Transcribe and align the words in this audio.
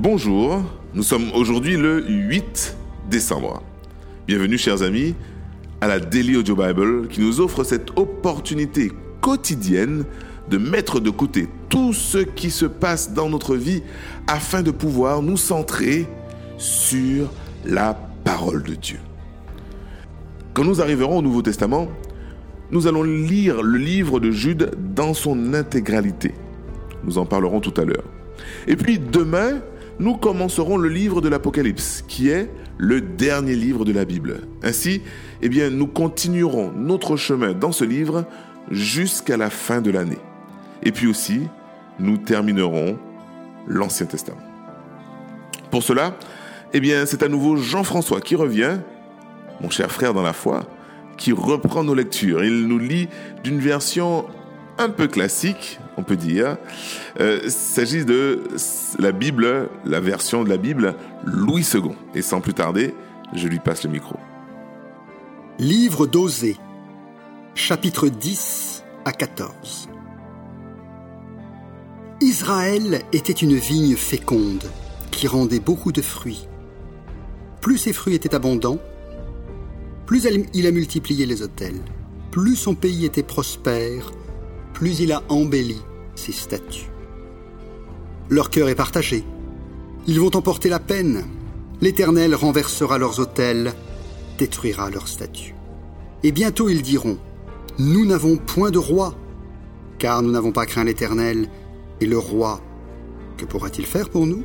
Bonjour, 0.00 0.62
nous 0.94 1.02
sommes 1.02 1.32
aujourd'hui 1.34 1.76
le 1.76 2.08
8 2.08 2.76
décembre. 3.10 3.64
Bienvenue 4.28 4.56
chers 4.56 4.82
amis 4.82 5.16
à 5.80 5.88
la 5.88 5.98
Daily 5.98 6.36
Audio 6.36 6.54
Bible 6.54 7.08
qui 7.08 7.20
nous 7.20 7.40
offre 7.40 7.64
cette 7.64 7.90
opportunité 7.98 8.92
quotidienne 9.20 10.04
de 10.48 10.56
mettre 10.56 11.00
de 11.00 11.10
côté 11.10 11.48
tout 11.68 11.92
ce 11.92 12.18
qui 12.18 12.52
se 12.52 12.64
passe 12.64 13.12
dans 13.12 13.28
notre 13.28 13.56
vie 13.56 13.82
afin 14.28 14.62
de 14.62 14.70
pouvoir 14.70 15.20
nous 15.20 15.36
centrer 15.36 16.06
sur 16.58 17.32
la 17.64 17.94
parole 18.22 18.62
de 18.62 18.74
Dieu. 18.76 19.00
Quand 20.54 20.62
nous 20.62 20.80
arriverons 20.80 21.18
au 21.18 21.22
Nouveau 21.22 21.42
Testament, 21.42 21.88
nous 22.70 22.86
allons 22.86 23.02
lire 23.02 23.62
le 23.62 23.78
livre 23.78 24.20
de 24.20 24.30
Jude 24.30 24.70
dans 24.94 25.12
son 25.12 25.54
intégralité. 25.54 26.34
Nous 27.02 27.18
en 27.18 27.26
parlerons 27.26 27.58
tout 27.58 27.74
à 27.80 27.84
l'heure. 27.84 28.04
Et 28.68 28.76
puis 28.76 29.00
demain, 29.00 29.60
nous 29.98 30.16
commencerons 30.16 30.76
le 30.76 30.88
livre 30.88 31.20
de 31.20 31.28
l'Apocalypse, 31.28 32.04
qui 32.06 32.28
est 32.28 32.50
le 32.76 33.00
dernier 33.00 33.54
livre 33.54 33.84
de 33.84 33.92
la 33.92 34.04
Bible. 34.04 34.42
Ainsi, 34.62 35.02
eh 35.42 35.48
bien, 35.48 35.70
nous 35.70 35.86
continuerons 35.86 36.72
notre 36.72 37.16
chemin 37.16 37.52
dans 37.52 37.72
ce 37.72 37.84
livre 37.84 38.24
jusqu'à 38.70 39.36
la 39.36 39.50
fin 39.50 39.80
de 39.80 39.90
l'année. 39.90 40.18
Et 40.82 40.92
puis 40.92 41.06
aussi, 41.08 41.40
nous 41.98 42.16
terminerons 42.16 42.98
l'Ancien 43.66 44.06
Testament. 44.06 44.38
Pour 45.70 45.82
cela, 45.82 46.16
eh 46.72 46.80
bien, 46.80 47.04
c'est 47.06 47.22
à 47.22 47.28
nouveau 47.28 47.56
Jean-François 47.56 48.20
qui 48.20 48.36
revient, 48.36 48.78
mon 49.60 49.70
cher 49.70 49.90
frère 49.90 50.14
dans 50.14 50.22
la 50.22 50.32
foi, 50.32 50.64
qui 51.16 51.32
reprend 51.32 51.82
nos 51.82 51.94
lectures. 51.94 52.44
Il 52.44 52.68
nous 52.68 52.78
lit 52.78 53.08
d'une 53.42 53.58
version 53.58 54.26
un 54.78 54.88
peu 54.88 55.08
classique, 55.08 55.80
on 55.98 56.04
peut 56.04 56.16
dire. 56.16 56.56
Euh, 57.20 57.40
s'agit 57.50 58.04
de 58.04 58.44
la 58.98 59.12
Bible, 59.12 59.68
la 59.84 60.00
version 60.00 60.44
de 60.44 60.48
la 60.48 60.56
Bible 60.56 60.94
Louis 61.24 61.66
II. 61.74 61.90
Et 62.14 62.22
sans 62.22 62.40
plus 62.40 62.54
tarder, 62.54 62.94
je 63.34 63.48
lui 63.48 63.58
passe 63.58 63.84
le 63.84 63.90
micro. 63.90 64.16
Livre 65.58 66.06
d'Osée, 66.06 66.56
chapitre 67.54 68.08
10 68.08 68.84
à 69.04 69.12
14. 69.12 69.88
Israël 72.20 73.02
était 73.12 73.32
une 73.32 73.56
vigne 73.56 73.96
féconde 73.96 74.64
qui 75.10 75.26
rendait 75.26 75.60
beaucoup 75.60 75.92
de 75.92 76.02
fruits. 76.02 76.48
Plus 77.60 77.76
ses 77.76 77.92
fruits 77.92 78.14
étaient 78.14 78.36
abondants, 78.36 78.78
plus 80.06 80.26
il 80.54 80.66
a 80.66 80.70
multiplié 80.70 81.26
les 81.26 81.42
hôtels, 81.42 81.80
plus 82.30 82.56
son 82.56 82.74
pays 82.74 83.04
était 83.04 83.22
prospère, 83.24 84.12
plus 84.78 85.00
il 85.00 85.10
a 85.10 85.24
embelli 85.28 85.82
ses 86.14 86.30
statues. 86.30 86.88
Leur 88.30 88.48
cœur 88.48 88.68
est 88.68 88.76
partagé. 88.76 89.24
Ils 90.06 90.20
vont 90.20 90.36
emporter 90.36 90.68
la 90.68 90.78
peine. 90.78 91.24
L'Éternel 91.80 92.32
renversera 92.36 92.96
leurs 92.96 93.18
autels, 93.18 93.74
détruira 94.38 94.88
leurs 94.88 95.08
statues. 95.08 95.56
Et 96.22 96.30
bientôt 96.30 96.68
ils 96.68 96.82
diront, 96.82 97.18
Nous 97.80 98.06
n'avons 98.06 98.36
point 98.36 98.70
de 98.70 98.78
roi, 98.78 99.16
car 99.98 100.22
nous 100.22 100.30
n'avons 100.30 100.52
pas 100.52 100.64
craint 100.64 100.84
l'Éternel, 100.84 101.48
et 102.00 102.06
le 102.06 102.18
roi, 102.18 102.60
que 103.36 103.46
pourra-t-il 103.46 103.84
faire 103.84 104.08
pour 104.08 104.28
nous? 104.28 104.44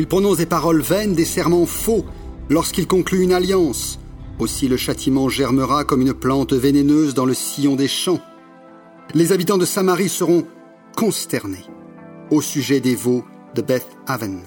Il 0.00 0.08
prononce 0.08 0.38
des 0.38 0.46
paroles 0.46 0.80
vaines, 0.80 1.14
des 1.14 1.24
serments 1.24 1.66
faux, 1.66 2.04
lorsqu'il 2.50 2.88
conclut 2.88 3.22
une 3.22 3.32
alliance. 3.32 4.00
Aussi 4.40 4.66
le 4.66 4.76
châtiment 4.76 5.28
germera 5.28 5.84
comme 5.84 6.00
une 6.00 6.14
plante 6.14 6.54
vénéneuse 6.54 7.14
dans 7.14 7.24
le 7.24 7.34
sillon 7.34 7.76
des 7.76 7.86
champs. 7.86 8.20
Les 9.14 9.32
habitants 9.32 9.56
de 9.56 9.64
Samarie 9.64 10.10
seront 10.10 10.44
consternés 10.94 11.64
au 12.30 12.42
sujet 12.42 12.80
des 12.80 12.94
veaux 12.94 13.24
de 13.54 13.62
Beth 13.62 13.88
Aven. 14.06 14.42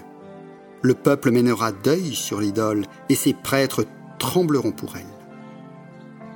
Le 0.83 0.93
peuple 0.93 1.31
mènera 1.31 1.71
deuil 1.71 2.13
sur 2.13 2.39
l'idole 2.39 2.85
et 3.09 3.15
ses 3.15 3.33
prêtres 3.33 3.85
trembleront 4.19 4.71
pour 4.71 4.97
elle. 4.97 5.05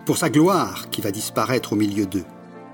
Pour 0.08 0.18
sa 0.18 0.32
gloire 0.32 0.90
qui 0.90 1.02
va 1.02 1.12
disparaître 1.12 1.74
au 1.74 1.76
milieu 1.76 2.08
d'eux, 2.08 2.26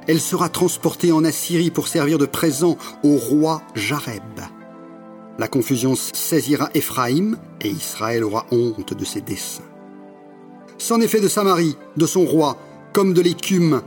elle 0.07 0.21
sera 0.21 0.47
transportée 0.47 1.11
en 1.11 1.25
Assyrie 1.25 1.69
pour 1.69 1.89
servir 1.89 2.17
de 2.17 2.25
présent 2.25 2.77
au 3.03 3.17
roi 3.17 3.61
Jareb. 3.75 4.39
La 5.37 5.49
confusion 5.49 5.95
saisira 5.95 6.69
Éphraïm 6.73 7.37
et 7.59 7.69
Israël 7.69 8.23
aura 8.23 8.45
honte 8.51 8.93
de 8.93 9.05
ses 9.05 9.21
desseins. 9.21 9.63
C'en 10.77 11.01
est 11.01 11.07
fait 11.07 11.19
de 11.19 11.27
Samarie, 11.27 11.75
de 11.97 12.05
son 12.05 12.23
roi, 12.23 12.57
comme 12.93 13.13
de 13.13 13.21
l'écume 13.21 13.81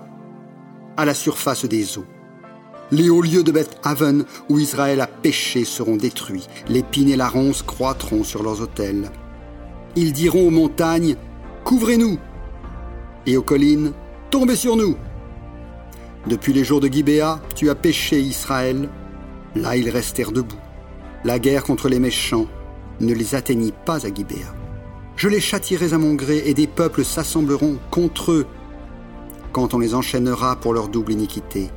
à 0.96 1.04
la 1.04 1.14
surface 1.14 1.64
des 1.64 1.98
eaux. 1.98 2.06
Les 2.90 3.08
hauts 3.10 3.22
lieux 3.22 3.42
de 3.42 3.50
Beth 3.50 3.78
Haven 3.82 4.24
où 4.48 4.58
Israël 4.58 5.00
a 5.00 5.06
péché 5.06 5.64
seront 5.64 5.96
détruits. 5.96 6.46
L'épine 6.68 7.08
et 7.08 7.16
la 7.16 7.28
ronce 7.28 7.62
croîtront 7.62 8.24
sur 8.24 8.42
leurs 8.42 8.60
autels. 8.60 9.10
Ils 9.96 10.12
diront 10.12 10.48
aux 10.48 10.50
montagnes 10.50 11.16
Couvrez-nous 11.64 12.18
et 13.26 13.36
aux 13.36 13.42
collines 13.42 13.92
Tombez 14.30 14.56
sur 14.56 14.76
nous 14.76 14.96
Depuis 16.26 16.52
les 16.52 16.64
jours 16.64 16.80
de 16.80 16.88
Gibéa, 16.88 17.40
tu 17.54 17.70
as 17.70 17.74
péché 17.74 18.20
Israël. 18.20 18.88
Là, 19.54 19.76
ils 19.76 19.88
restèrent 19.88 20.32
debout. 20.32 20.58
La 21.24 21.38
guerre 21.38 21.64
contre 21.64 21.88
les 21.88 22.00
méchants 22.00 22.46
ne 23.00 23.14
les 23.14 23.34
atteignit 23.34 23.74
pas 23.86 24.04
à 24.04 24.12
Gibéa. 24.12 24.54
Je 25.16 25.28
les 25.28 25.40
châtierai 25.40 25.92
à 25.92 25.98
mon 25.98 26.14
gré 26.14 26.42
et 26.44 26.54
des 26.54 26.66
peuples 26.66 27.04
s'assembleront 27.04 27.78
contre 27.90 28.32
eux 28.32 28.46
quand 29.54 29.72
on 29.72 29.78
les 29.78 29.94
enchaînera 29.94 30.56
pour 30.56 30.74
leur 30.74 30.88
double 30.88 31.12
iniquité. 31.12 31.70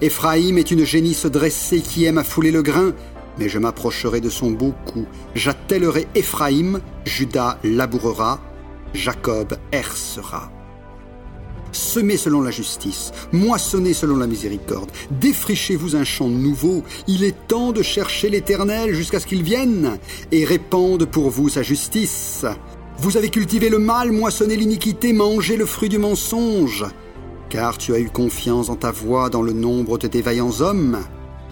Éphraïm 0.00 0.58
est 0.58 0.70
une 0.70 0.84
génisse 0.84 1.26
dressée 1.26 1.80
qui 1.80 2.04
aime 2.04 2.18
à 2.18 2.24
fouler 2.24 2.52
le 2.52 2.62
grain, 2.62 2.92
mais 3.36 3.48
je 3.48 3.58
m'approcherai 3.58 4.20
de 4.20 4.30
son 4.30 4.52
beau 4.52 4.72
cou. 4.86 5.06
J'attellerai 5.34 6.06
Éphraïm, 6.14 6.80
Judas 7.04 7.58
labourera, 7.64 8.40
Jacob 8.94 9.58
hercera. 9.72 10.52
Semez 11.72 12.16
selon 12.16 12.42
la 12.42 12.52
justice, 12.52 13.10
moissonnez 13.32 13.92
selon 13.92 14.16
la 14.16 14.28
miséricorde, 14.28 14.90
défrichez-vous 15.10 15.96
un 15.96 16.04
champ 16.04 16.28
nouveau, 16.28 16.84
il 17.08 17.24
est 17.24 17.48
temps 17.48 17.72
de 17.72 17.82
chercher 17.82 18.30
l'Éternel 18.30 18.94
jusqu'à 18.94 19.18
ce 19.18 19.26
qu'il 19.26 19.42
vienne, 19.42 19.98
et 20.30 20.44
répande 20.44 21.06
pour 21.06 21.28
vous 21.30 21.48
sa 21.48 21.62
justice. 21.62 22.46
Vous 22.98 23.16
avez 23.16 23.30
cultivé 23.30 23.68
le 23.68 23.78
mal, 23.78 24.12
moissonné 24.12 24.56
l'iniquité, 24.56 25.12
mangé 25.12 25.56
le 25.56 25.66
fruit 25.66 25.88
du 25.88 25.98
mensonge 25.98 26.86
car 27.56 27.78
tu 27.78 27.94
as 27.94 27.98
eu 27.98 28.10
confiance 28.10 28.68
en 28.68 28.76
ta 28.76 28.90
voix 28.90 29.30
dans 29.30 29.40
le 29.40 29.54
nombre 29.54 29.96
de 29.96 30.06
tes 30.06 30.20
vaillants 30.20 30.60
hommes. 30.60 30.98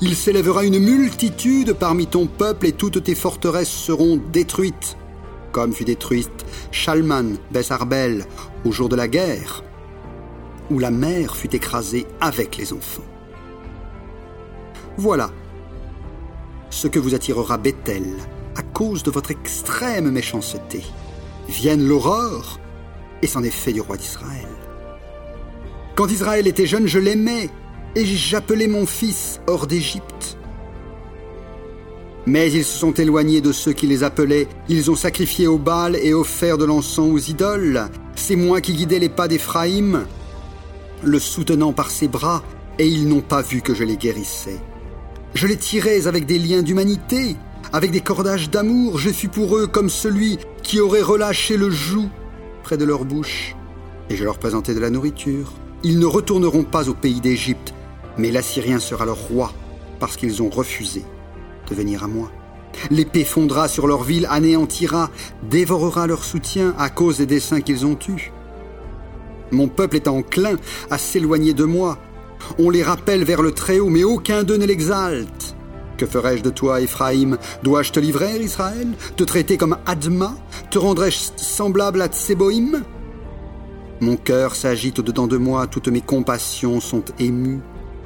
Il 0.02 0.14
s'élèvera 0.14 0.62
une 0.62 0.78
multitude 0.78 1.72
parmi 1.72 2.06
ton 2.06 2.26
peuple 2.26 2.66
et 2.66 2.72
toutes 2.72 3.02
tes 3.02 3.14
forteresses 3.14 3.70
seront 3.70 4.20
détruites, 4.30 4.98
comme 5.50 5.72
fut 5.72 5.86
détruite 5.86 6.44
Shalman, 6.72 7.38
Bessarbel, 7.52 8.26
au 8.66 8.70
jour 8.70 8.90
de 8.90 8.96
la 8.96 9.08
guerre, 9.08 9.64
où 10.70 10.78
la 10.78 10.90
mère 10.90 11.36
fut 11.36 11.56
écrasée 11.56 12.06
avec 12.20 12.58
les 12.58 12.74
enfants. 12.74 13.08
Voilà 14.98 15.30
ce 16.68 16.86
que 16.86 16.98
vous 16.98 17.14
attirera 17.14 17.56
Bethel 17.56 18.04
à 18.56 18.62
cause 18.62 19.04
de 19.04 19.10
votre 19.10 19.30
extrême 19.30 20.10
méchanceté. 20.10 20.82
Vienne 21.48 21.88
l'aurore, 21.88 22.60
et 23.22 23.26
c'en 23.26 23.42
est 23.42 23.48
fait 23.48 23.72
du 23.72 23.80
roi 23.80 23.96
d'Israël. 23.96 24.63
Quand 25.94 26.10
Israël 26.10 26.48
était 26.48 26.66
jeune, 26.66 26.88
je 26.88 26.98
l'aimais, 26.98 27.48
et 27.94 28.04
j'appelais 28.04 28.66
mon 28.66 28.84
fils 28.84 29.40
hors 29.46 29.68
d'Égypte. 29.68 30.36
Mais 32.26 32.50
ils 32.50 32.64
se 32.64 32.78
sont 32.78 32.92
éloignés 32.92 33.40
de 33.40 33.52
ceux 33.52 33.72
qui 33.72 33.86
les 33.86 34.02
appelaient, 34.02 34.48
ils 34.68 34.90
ont 34.90 34.96
sacrifié 34.96 35.46
au 35.46 35.56
Baal 35.56 35.94
et 35.94 36.12
offert 36.12 36.58
de 36.58 36.64
l'encens 36.64 37.12
aux 37.12 37.18
idoles. 37.18 37.88
C'est 38.16 38.34
moi 38.34 38.60
qui 38.60 38.72
guidais 38.72 38.98
les 38.98 39.08
pas 39.08 39.28
d'Éphraïm, 39.28 40.06
le 41.04 41.18
soutenant 41.20 41.72
par 41.72 41.90
ses 41.90 42.08
bras, 42.08 42.42
et 42.80 42.88
ils 42.88 43.06
n'ont 43.06 43.20
pas 43.20 43.42
vu 43.42 43.60
que 43.60 43.74
je 43.74 43.84
les 43.84 43.96
guérissais. 43.96 44.58
Je 45.34 45.46
les 45.46 45.56
tirais 45.56 46.08
avec 46.08 46.26
des 46.26 46.40
liens 46.40 46.62
d'humanité, 46.62 47.36
avec 47.72 47.92
des 47.92 48.00
cordages 48.00 48.50
d'amour, 48.50 48.98
je 48.98 49.10
fus 49.10 49.28
pour 49.28 49.56
eux 49.56 49.68
comme 49.68 49.90
celui 49.90 50.38
qui 50.64 50.80
aurait 50.80 51.02
relâché 51.02 51.56
le 51.56 51.70
joug 51.70 52.08
près 52.64 52.76
de 52.76 52.84
leur 52.84 53.04
bouche, 53.04 53.54
et 54.10 54.16
je 54.16 54.24
leur 54.24 54.38
présentais 54.38 54.74
de 54.74 54.80
la 54.80 54.90
nourriture. 54.90 55.52
Ils 55.86 55.98
ne 55.98 56.06
retourneront 56.06 56.64
pas 56.64 56.88
au 56.88 56.94
pays 56.94 57.20
d'Égypte, 57.20 57.74
mais 58.16 58.30
l'Assyrien 58.30 58.78
sera 58.78 59.04
leur 59.04 59.18
roi, 59.18 59.52
parce 60.00 60.16
qu'ils 60.16 60.42
ont 60.42 60.48
refusé 60.48 61.04
de 61.68 61.74
venir 61.74 62.02
à 62.02 62.08
moi. 62.08 62.30
L'épée 62.90 63.24
fondra 63.24 63.68
sur 63.68 63.86
leur 63.86 64.02
ville, 64.02 64.26
anéantira, 64.30 65.10
dévorera 65.42 66.06
leur 66.06 66.24
soutien 66.24 66.74
à 66.78 66.88
cause 66.88 67.18
des 67.18 67.26
desseins 67.26 67.60
qu'ils 67.60 67.84
ont 67.84 67.98
eus. 68.08 68.32
Mon 69.50 69.68
peuple 69.68 69.96
est 69.96 70.08
enclin 70.08 70.56
à 70.90 70.96
s'éloigner 70.96 71.52
de 71.52 71.64
moi. 71.64 71.98
On 72.58 72.70
les 72.70 72.82
rappelle 72.82 73.24
vers 73.24 73.42
le 73.42 73.52
Très-Haut, 73.52 73.90
mais 73.90 74.04
aucun 74.04 74.42
d'eux 74.42 74.56
ne 74.56 74.66
l'exalte. 74.66 75.54
Que 75.98 76.06
ferai-je 76.06 76.42
de 76.42 76.50
toi, 76.50 76.80
Éphraïm? 76.80 77.36
Dois-je 77.62 77.92
te 77.92 78.00
livrer, 78.00 78.38
Israël? 78.40 78.88
Te 79.16 79.22
traiter 79.22 79.58
comme 79.58 79.76
Adma? 79.84 80.34
Te 80.70 80.78
rendrai-je 80.78 81.18
semblable 81.36 82.00
à 82.00 82.08
Tseboïm? 82.08 82.82
Mon 84.04 84.16
cœur 84.16 84.54
s'agite 84.54 84.98
au-dedans 84.98 85.26
de 85.26 85.38
moi, 85.38 85.66
toutes 85.66 85.88
mes 85.88 86.02
compassions 86.02 86.78
sont 86.80 87.04
émues. 87.18 87.60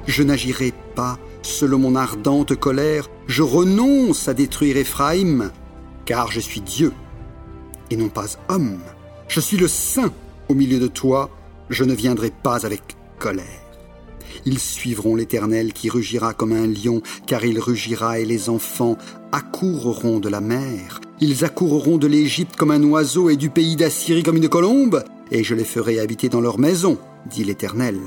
Je 0.06 0.22
n'agirai 0.22 0.72
pas 0.94 1.18
selon 1.42 1.78
mon 1.78 1.96
ardente 1.96 2.54
colère, 2.54 3.10
Je 3.26 3.42
renonce 3.42 4.28
à 4.28 4.34
détruire 4.34 4.76
Éphraïm, 4.76 5.50
car 6.06 6.30
je 6.30 6.40
suis 6.40 6.60
Dieu, 6.60 6.92
et 7.90 7.96
non 7.96 8.08
pas 8.08 8.26
homme. 8.48 8.78
Je 9.28 9.40
suis 9.40 9.58
le 9.58 9.68
Saint 9.68 10.12
au 10.48 10.54
milieu 10.54 10.78
de 10.78 10.86
toi, 10.86 11.30
je 11.68 11.84
ne 11.84 11.94
viendrai 11.94 12.30
pas 12.30 12.64
avec 12.64 12.96
colère. 13.18 13.44
Ils 14.46 14.58
suivront 14.58 15.16
l'Éternel 15.16 15.72
qui 15.72 15.90
rugira 15.90 16.32
comme 16.32 16.52
un 16.52 16.66
lion, 16.66 17.02
car 17.26 17.44
il 17.44 17.58
rugira 17.58 18.18
et 18.18 18.24
les 18.24 18.48
enfants 18.48 18.96
accourront 19.32 20.20
de 20.20 20.28
la 20.28 20.40
mer. 20.40 21.00
Ils 21.20 21.44
accourront 21.44 21.98
de 21.98 22.06
l'Égypte 22.06 22.56
comme 22.56 22.70
un 22.70 22.84
oiseau 22.84 23.28
et 23.30 23.36
du 23.36 23.50
pays 23.50 23.76
d'Assyrie 23.76 24.22
comme 24.22 24.36
une 24.36 24.48
colombe, 24.48 25.02
et 25.30 25.44
je 25.44 25.54
les 25.54 25.64
ferai 25.64 26.00
habiter 26.00 26.28
dans 26.28 26.40
leur 26.40 26.58
maison, 26.58 26.98
dit 27.26 27.44
l'Éternel. 27.44 27.98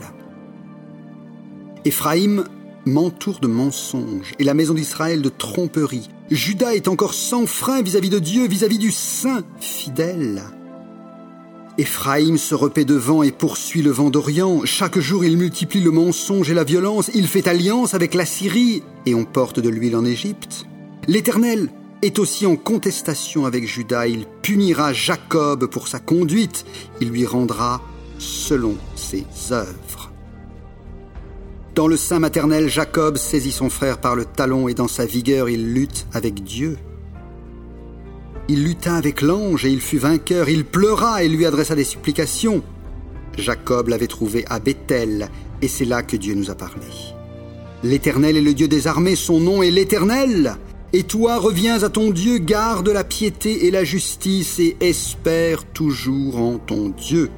Éphraïm 1.85 2.45
m'entoure 2.85 3.39
de 3.39 3.47
mensonges 3.47 4.33
et 4.39 4.43
la 4.43 4.53
maison 4.53 4.73
d'Israël 4.73 5.21
de 5.21 5.29
tromperies. 5.29 6.09
Judas 6.29 6.73
est 6.73 6.87
encore 6.87 7.13
sans 7.13 7.45
frein 7.45 7.81
vis-à-vis 7.81 8.09
de 8.09 8.19
Dieu, 8.19 8.47
vis-à-vis 8.47 8.77
du 8.77 8.91
Saint 8.91 9.43
fidèle. 9.59 10.43
Éphraïm 11.77 12.37
se 12.37 12.53
repaît 12.53 12.85
devant 12.85 13.23
et 13.23 13.31
poursuit 13.31 13.81
le 13.81 13.91
vent 13.91 14.09
d'Orient. 14.09 14.61
Chaque 14.65 14.99
jour 14.99 15.23
il 15.23 15.37
multiplie 15.37 15.81
le 15.81 15.91
mensonge 15.91 16.51
et 16.51 16.53
la 16.53 16.63
violence. 16.63 17.09
Il 17.13 17.27
fait 17.27 17.47
alliance 17.47 17.93
avec 17.93 18.13
la 18.13 18.25
Syrie 18.25 18.83
et 19.05 19.15
on 19.15 19.25
porte 19.25 19.59
de 19.59 19.69
l'huile 19.69 19.95
en 19.95 20.05
Égypte. 20.05 20.65
L'Éternel 21.07 21.69
est 22.01 22.19
aussi 22.19 22.45
en 22.45 22.55
contestation 22.55 23.45
avec 23.45 23.67
Judas. 23.67 24.07
Il 24.07 24.25
punira 24.41 24.93
Jacob 24.93 25.67
pour 25.67 25.87
sa 25.87 25.99
conduite. 25.99 26.65
Il 26.99 27.09
lui 27.09 27.25
rendra 27.25 27.81
selon 28.17 28.75
ses 28.95 29.25
œuvres. 29.51 30.11
Dans 31.75 31.87
le 31.87 31.97
sein 31.97 32.19
maternel, 32.19 32.67
Jacob 32.67 33.17
saisit 33.17 33.51
son 33.51 33.69
frère 33.69 33.99
par 33.99 34.15
le 34.15 34.25
talon 34.25 34.67
et 34.67 34.73
dans 34.73 34.89
sa 34.89 35.05
vigueur 35.05 35.49
il 35.49 35.73
lutte 35.73 36.05
avec 36.13 36.43
Dieu. 36.43 36.77
Il 38.49 38.65
lutta 38.65 38.95
avec 38.95 39.21
l'ange 39.21 39.65
et 39.65 39.69
il 39.69 39.79
fut 39.79 39.97
vainqueur. 39.97 40.49
Il 40.49 40.65
pleura 40.65 41.23
et 41.23 41.29
lui 41.29 41.45
adressa 41.45 41.75
des 41.75 41.85
supplications. 41.85 42.61
Jacob 43.37 43.87
l'avait 43.87 44.07
trouvé 44.07 44.43
à 44.49 44.59
Bethel, 44.59 45.29
et 45.61 45.69
c'est 45.69 45.85
là 45.85 46.03
que 46.03 46.17
Dieu 46.17 46.33
nous 46.33 46.51
a 46.51 46.55
parlé. 46.55 46.85
L'Éternel 47.83 48.35
est 48.35 48.41
le 48.41 48.53
Dieu 48.53 48.67
des 48.67 48.87
armées, 48.87 49.15
son 49.15 49.39
nom 49.39 49.63
est 49.63 49.71
l'Éternel. 49.71 50.57
Et 50.93 51.03
toi 51.03 51.37
reviens 51.37 51.83
à 51.83 51.89
ton 51.89 52.11
Dieu, 52.11 52.37
garde 52.37 52.89
la 52.89 53.05
piété 53.05 53.65
et 53.65 53.71
la 53.71 53.85
justice, 53.85 54.59
et 54.59 54.75
espère 54.81 55.63
toujours 55.63 56.37
en 56.37 56.57
ton 56.57 56.89
Dieu. 56.89 57.31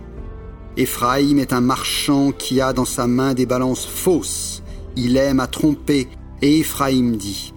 Éphraïm 0.75 1.37
est 1.37 1.53
un 1.53 1.61
marchand 1.61 2.31
qui 2.31 2.61
a 2.61 2.73
dans 2.73 2.85
sa 2.85 3.05
main 3.05 3.35
des 3.35 3.45
balances 3.45 3.85
fausses. 3.85 4.63
Il 4.95 5.17
aime 5.17 5.39
à 5.39 5.45
tromper, 5.45 6.07
et 6.41 6.59
Éphraïm 6.59 7.15
dit 7.15 7.53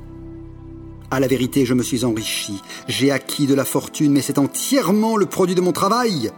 à 1.11 1.21
la 1.21 1.29
vérité, 1.29 1.65
je 1.65 1.75
me 1.75 1.85
suis 1.85 2.05
enrichi, 2.05 2.61
j'ai 2.89 3.13
acquis 3.13 3.47
de 3.47 3.55
la 3.55 3.65
fortune, 3.65 4.13
mais 4.13 4.23
c'est 4.23 4.39
entièrement 4.39 5.17
le 5.17 5.27
produit 5.27 5.55
de 5.55 5.61
mon 5.61 5.73
travail. 5.73 6.33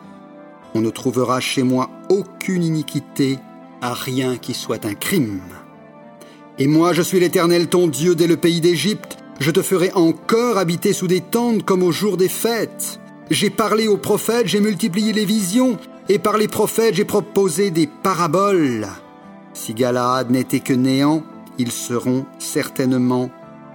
On 0.74 0.80
ne 0.80 0.90
trouvera 0.90 1.40
chez 1.40 1.62
moi 1.62 1.90
aucune 2.10 2.62
iniquité, 2.62 3.38
à 3.80 3.94
rien 3.94 4.36
qui 4.36 4.52
soit 4.52 4.84
un 4.84 4.94
crime. 4.94 5.40
Et 6.58 6.66
moi, 6.66 6.92
je 6.92 7.02
suis 7.02 7.18
l'Éternel 7.18 7.68
ton 7.68 7.86
Dieu 7.86 8.14
dès 8.14 8.26
le 8.26 8.36
pays 8.36 8.60
d'Égypte, 8.60 9.16
je 9.38 9.50
te 9.50 9.62
ferai 9.62 9.92
encore 9.94 10.58
habiter 10.58 10.92
sous 10.92 11.06
des 11.06 11.20
tentes 11.20 11.64
comme 11.64 11.82
au 11.82 11.92
jour 11.92 12.16
des 12.16 12.28
fêtes. 12.28 13.00
J'ai 13.30 13.50
parlé 13.50 13.88
aux 13.88 13.96
prophètes, 13.96 14.48
j'ai 14.48 14.60
multiplié 14.60 15.12
les 15.12 15.24
visions, 15.24 15.78
et 16.08 16.18
par 16.18 16.38
les 16.38 16.48
prophètes 16.48 16.94
j'ai 16.94 17.04
proposé 17.04 17.70
des 17.70 17.86
paraboles. 17.86 18.88
Si 19.52 19.74
Galaad 19.74 20.30
n'était 20.30 20.60
que 20.60 20.72
néant, 20.72 21.22
ils 21.58 21.72
seront 21.72 22.26
certainement 22.38 23.30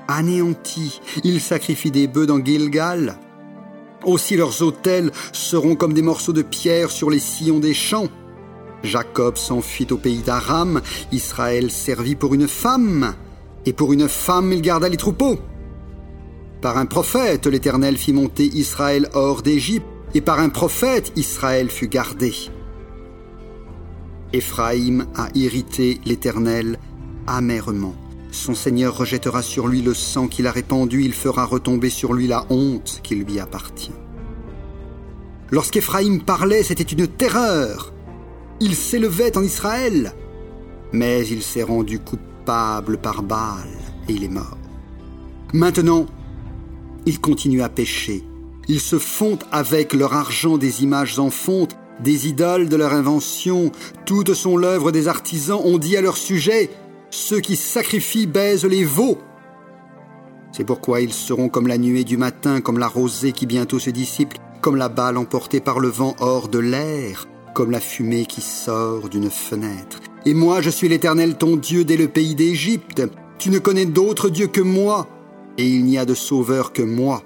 anéantis. 0.07 1.01
Ils 1.23 1.41
sacrifient 1.41 1.91
des 1.91 2.07
bœufs 2.07 2.25
dans 2.25 2.43
Gilgal. 2.43 3.17
Aussi 4.03 4.35
leurs 4.35 4.61
autels 4.61 5.11
seront 5.31 5.75
comme 5.75 5.93
des 5.93 6.01
morceaux 6.01 6.33
de 6.33 6.41
pierre 6.41 6.91
sur 6.91 7.09
les 7.09 7.19
sillons 7.19 7.59
des 7.59 7.73
champs. 7.73 8.09
Jacob 8.83 9.37
s'enfuit 9.37 9.87
au 9.91 9.97
pays 9.97 10.19
d'Aram, 10.19 10.81
Israël 11.13 11.71
servit 11.71 12.15
pour 12.15 12.33
une 12.33 12.49
femme, 12.49 13.13
et 13.65 13.71
pour 13.71 13.93
une 13.93 14.09
femme 14.09 14.51
il 14.51 14.61
garda 14.61 14.89
les 14.89 14.97
troupeaux. 14.97 15.39
Par 16.63 16.77
un 16.77 16.85
prophète 16.85 17.45
l'Éternel 17.45 17.97
fit 17.97 18.13
monter 18.13 18.45
Israël 18.45 19.09
hors 19.11 19.41
d'Égypte, 19.41 19.85
et 20.13 20.21
par 20.21 20.39
un 20.39 20.47
prophète 20.47 21.11
Israël 21.17 21.69
fut 21.69 21.89
gardé. 21.89 22.33
Éphraïm 24.31 25.05
a 25.13 25.27
irrité 25.35 25.99
l'Éternel 26.05 26.79
amèrement. 27.27 27.95
Son 28.31 28.55
Seigneur 28.55 28.95
rejettera 28.95 29.41
sur 29.41 29.67
lui 29.67 29.81
le 29.81 29.93
sang 29.93 30.29
qu'il 30.29 30.47
a 30.47 30.51
répandu, 30.51 31.03
il 31.03 31.11
fera 31.11 31.43
retomber 31.43 31.89
sur 31.89 32.13
lui 32.13 32.27
la 32.27 32.45
honte 32.49 33.01
qui 33.03 33.15
lui 33.15 33.41
appartient. 33.41 33.91
Lorsqu'Éphraïm 35.51 36.21
parlait, 36.21 36.63
c'était 36.63 36.83
une 36.83 37.07
terreur. 37.07 37.91
Il 38.61 38.75
s'élevait 38.75 39.37
en 39.37 39.43
Israël, 39.43 40.13
mais 40.93 41.27
il 41.27 41.43
s'est 41.43 41.63
rendu 41.63 41.99
coupable 41.99 42.99
par 42.99 43.21
Baal 43.21 43.67
et 44.07 44.13
il 44.13 44.23
est 44.23 44.29
mort. 44.29 44.57
Maintenant, 45.51 46.05
il 47.05 47.19
continue 47.19 47.61
à 47.61 47.69
pécher. 47.69 48.23
Ils 48.67 48.79
se 48.79 48.97
font 48.97 49.37
avec 49.51 49.93
leur 49.93 50.13
argent 50.13 50.57
des 50.57 50.83
images 50.83 51.19
en 51.19 51.29
fonte, 51.29 51.75
des 51.99 52.27
idoles 52.27 52.69
de 52.69 52.75
leur 52.75 52.93
invention. 52.93 53.71
Toutes 54.05 54.33
sont 54.33 54.57
l'œuvre 54.57 54.91
des 54.91 55.07
artisans. 55.07 55.61
On 55.63 55.77
dit 55.77 55.97
à 55.97 56.01
leur 56.01 56.17
sujet 56.17 56.69
ceux 57.09 57.41
qui 57.41 57.55
sacrifient 57.55 58.25
baisent 58.25 58.65
les 58.65 58.85
veaux. 58.85 59.17
C'est 60.51 60.63
pourquoi 60.63 61.01
ils 61.01 61.13
seront 61.13 61.49
comme 61.49 61.67
la 61.67 61.77
nuée 61.77 62.03
du 62.03 62.17
matin, 62.17 62.61
comme 62.61 62.79
la 62.79 62.87
rosée 62.87 63.31
qui 63.31 63.45
bientôt 63.45 63.79
se 63.79 63.89
dissipe, 63.89 64.33
comme 64.61 64.75
la 64.75 64.89
balle 64.89 65.17
emportée 65.17 65.59
par 65.59 65.79
le 65.79 65.89
vent 65.89 66.15
hors 66.19 66.47
de 66.47 66.59
l'air, 66.59 67.27
comme 67.53 67.71
la 67.71 67.79
fumée 67.79 68.25
qui 68.25 68.41
sort 68.41 69.09
d'une 69.09 69.29
fenêtre. 69.29 69.99
Et 70.25 70.33
moi, 70.33 70.61
je 70.61 70.69
suis 70.69 70.87
l'Éternel 70.87 71.35
ton 71.35 71.57
Dieu 71.57 71.83
dès 71.83 71.97
le 71.97 72.07
pays 72.07 72.33
d'Égypte. 72.33 73.03
Tu 73.39 73.49
ne 73.49 73.59
connais 73.59 73.85
d'autre 73.85 74.29
Dieu 74.29 74.47
que 74.47 74.61
moi, 74.61 75.07
et 75.57 75.67
il 75.67 75.85
n'y 75.85 75.97
a 75.97 76.05
de 76.05 76.13
sauveur 76.13 76.73
que 76.73 76.81
moi. 76.81 77.23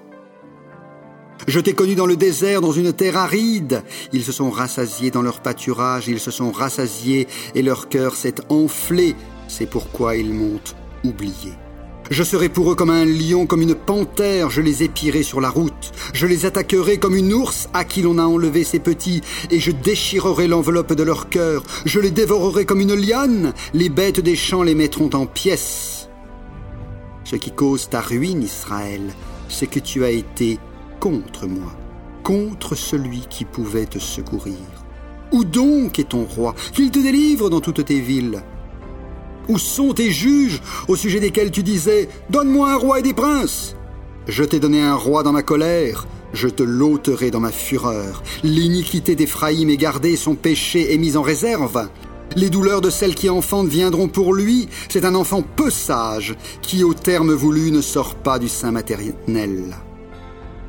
Je 1.46 1.60
t'ai 1.60 1.72
connu 1.72 1.94
dans 1.94 2.06
le 2.06 2.16
désert, 2.16 2.60
dans 2.60 2.72
une 2.72 2.92
terre 2.92 3.16
aride. 3.16 3.82
Ils 4.12 4.24
se 4.24 4.32
sont 4.32 4.50
rassasiés 4.50 5.10
dans 5.10 5.22
leur 5.22 5.40
pâturage, 5.40 6.08
ils 6.08 6.18
se 6.18 6.30
sont 6.30 6.50
rassasiés, 6.50 7.28
et 7.54 7.62
leur 7.62 7.88
cœur 7.88 8.16
s'est 8.16 8.34
enflé 8.48 9.14
c'est 9.48 9.66
pourquoi 9.66 10.14
ils 10.14 10.32
m'ont 10.32 10.60
oublié. 11.04 11.52
Je 12.10 12.22
serai 12.22 12.48
pour 12.48 12.70
eux 12.72 12.74
comme 12.74 12.90
un 12.90 13.04
lion, 13.04 13.46
comme 13.46 13.60
une 13.60 13.74
panthère, 13.74 14.50
je 14.50 14.62
les 14.62 14.82
épierai 14.82 15.22
sur 15.22 15.40
la 15.40 15.50
route. 15.50 15.92
Je 16.14 16.26
les 16.26 16.46
attaquerai 16.46 16.98
comme 16.98 17.14
une 17.14 17.34
ours 17.34 17.68
à 17.74 17.84
qui 17.84 18.00
l'on 18.00 18.18
a 18.18 18.24
enlevé 18.24 18.64
ses 18.64 18.78
petits, 18.78 19.20
et 19.50 19.60
je 19.60 19.72
déchirerai 19.72 20.46
l'enveloppe 20.46 20.94
de 20.94 21.02
leur 21.02 21.28
cœur. 21.28 21.62
Je 21.84 22.00
les 22.00 22.10
dévorerai 22.10 22.64
comme 22.64 22.80
une 22.80 22.94
liane, 22.94 23.52
les 23.74 23.90
bêtes 23.90 24.20
des 24.20 24.36
champs 24.36 24.62
les 24.62 24.74
mettront 24.74 25.10
en 25.12 25.26
pièces. 25.26 25.97
Ce 27.30 27.36
qui 27.36 27.50
cause 27.50 27.90
ta 27.90 28.00
ruine, 28.00 28.42
Israël, 28.42 29.02
c'est 29.50 29.66
que 29.66 29.80
tu 29.80 30.02
as 30.02 30.08
été 30.08 30.58
contre 30.98 31.46
moi, 31.46 31.76
contre 32.22 32.74
celui 32.74 33.26
qui 33.28 33.44
pouvait 33.44 33.84
te 33.84 33.98
secourir. 33.98 34.56
Où 35.32 35.44
donc 35.44 35.98
est 35.98 36.08
ton 36.08 36.24
roi? 36.24 36.54
Qu'il 36.72 36.90
te 36.90 36.98
délivre 36.98 37.50
dans 37.50 37.60
toutes 37.60 37.84
tes 37.84 38.00
villes. 38.00 38.42
Où 39.46 39.58
sont 39.58 39.92
tes 39.92 40.10
juges 40.10 40.62
au 40.88 40.96
sujet 40.96 41.20
desquels 41.20 41.50
tu 41.50 41.62
disais 41.62 42.08
Donne-moi 42.30 42.72
un 42.72 42.76
roi 42.76 43.00
et 43.00 43.02
des 43.02 43.12
princes 43.12 43.76
Je 44.26 44.42
t'ai 44.42 44.58
donné 44.58 44.80
un 44.80 44.94
roi 44.96 45.22
dans 45.22 45.32
ma 45.32 45.42
colère, 45.42 46.06
je 46.32 46.48
te 46.48 46.62
l'ôterai 46.62 47.30
dans 47.30 47.40
ma 47.40 47.52
fureur. 47.52 48.22
L'iniquité 48.42 49.14
d'Éphraïm 49.16 49.68
est 49.68 49.76
gardée, 49.76 50.16
son 50.16 50.34
péché 50.34 50.94
est 50.94 50.98
mis 50.98 51.18
en 51.18 51.22
réserve. 51.22 51.90
Les 52.36 52.50
douleurs 52.50 52.80
de 52.80 52.90
celle 52.90 53.14
qui 53.14 53.30
enfante 53.30 53.68
viendront 53.68 54.08
pour 54.08 54.34
lui. 54.34 54.68
C'est 54.88 55.04
un 55.04 55.14
enfant 55.14 55.42
peu 55.42 55.70
sage 55.70 56.36
qui, 56.62 56.84
au 56.84 56.94
terme 56.94 57.32
voulu, 57.32 57.70
ne 57.70 57.80
sort 57.80 58.14
pas 58.14 58.38
du 58.38 58.48
sein 58.48 58.70
maternel. 58.70 59.76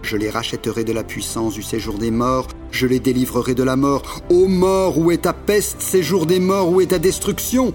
Je 0.01 0.17
les 0.17 0.29
rachèterai 0.29 0.83
de 0.83 0.93
la 0.93 1.03
puissance 1.03 1.53
du 1.53 1.61
séjour 1.61 1.97
des 1.97 2.11
morts, 2.11 2.47
je 2.71 2.87
les 2.87 2.99
délivrerai 2.99 3.53
de 3.53 3.63
la 3.63 3.75
mort. 3.75 4.21
Ô 4.29 4.47
mort, 4.47 4.97
où 4.97 5.11
est 5.11 5.23
ta 5.23 5.33
peste 5.33 5.81
Séjour 5.81 6.25
des 6.25 6.39
morts, 6.39 6.69
où 6.69 6.81
est 6.81 6.87
ta 6.87 6.99
destruction? 6.99 7.73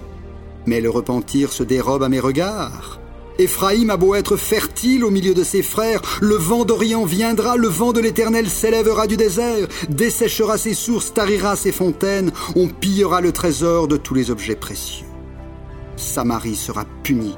Mais 0.65 0.81
le 0.81 0.89
repentir 0.89 1.53
se 1.53 1.63
dérobe 1.63 2.03
à 2.03 2.09
mes 2.09 2.19
regards. 2.19 2.99
Éphraïm 3.37 3.89
a 3.89 3.97
beau 3.97 4.15
être 4.15 4.37
fertile 4.37 5.03
au 5.03 5.11
milieu 5.11 5.33
de 5.33 5.43
ses 5.43 5.61
frères, 5.61 6.01
le 6.21 6.35
vent 6.35 6.63
d'Orient 6.63 7.03
viendra, 7.03 7.57
le 7.57 7.67
vent 7.67 7.91
de 7.91 7.99
l'Éternel 7.99 8.49
s'élèvera 8.49 9.07
du 9.07 9.17
désert, 9.17 9.67
desséchera 9.89 10.57
ses 10.57 10.73
sources, 10.73 11.13
tarira 11.13 11.57
ses 11.57 11.73
fontaines, 11.73 12.31
on 12.55 12.67
pillera 12.67 13.19
le 13.19 13.33
trésor 13.33 13.89
de 13.89 13.97
tous 13.97 14.13
les 14.13 14.31
objets 14.31 14.55
précieux. 14.55 15.05
Samarie 15.97 16.55
sera 16.55 16.85
punie. 17.03 17.35